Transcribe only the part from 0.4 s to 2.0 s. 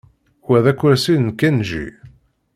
Wa d akersi n Kenji.